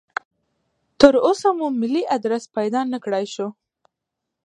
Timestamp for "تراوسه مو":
0.99-1.67